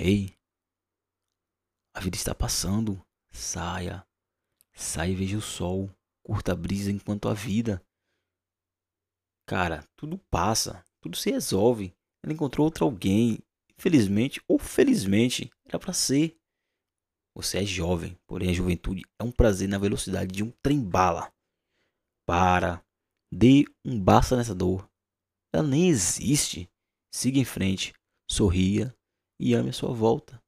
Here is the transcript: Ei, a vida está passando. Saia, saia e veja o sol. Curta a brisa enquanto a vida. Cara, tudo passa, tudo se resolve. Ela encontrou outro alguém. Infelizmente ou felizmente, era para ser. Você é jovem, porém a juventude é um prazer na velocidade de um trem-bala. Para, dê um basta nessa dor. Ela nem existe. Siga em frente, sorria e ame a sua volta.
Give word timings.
Ei, 0.00 0.32
a 1.92 2.00
vida 2.00 2.16
está 2.16 2.32
passando. 2.32 3.04
Saia, 3.32 4.06
saia 4.72 5.10
e 5.10 5.16
veja 5.16 5.36
o 5.36 5.42
sol. 5.42 5.90
Curta 6.24 6.52
a 6.52 6.56
brisa 6.56 6.92
enquanto 6.92 7.28
a 7.28 7.34
vida. 7.34 7.84
Cara, 9.48 9.82
tudo 9.96 10.16
passa, 10.30 10.84
tudo 11.00 11.16
se 11.16 11.30
resolve. 11.30 11.92
Ela 12.22 12.32
encontrou 12.32 12.64
outro 12.64 12.84
alguém. 12.84 13.40
Infelizmente 13.76 14.40
ou 14.46 14.58
felizmente, 14.58 15.50
era 15.64 15.78
para 15.78 15.92
ser. 15.92 16.38
Você 17.34 17.58
é 17.58 17.64
jovem, 17.64 18.16
porém 18.26 18.50
a 18.50 18.52
juventude 18.52 19.04
é 19.18 19.24
um 19.24 19.32
prazer 19.32 19.68
na 19.68 19.78
velocidade 19.78 20.30
de 20.30 20.44
um 20.44 20.52
trem-bala. 20.62 21.32
Para, 22.26 22.84
dê 23.32 23.64
um 23.84 24.00
basta 24.00 24.36
nessa 24.36 24.54
dor. 24.54 24.88
Ela 25.52 25.66
nem 25.66 25.88
existe. 25.88 26.70
Siga 27.12 27.38
em 27.38 27.44
frente, 27.44 27.92
sorria 28.30 28.96
e 29.38 29.54
ame 29.54 29.70
a 29.70 29.72
sua 29.72 29.92
volta. 29.92 30.42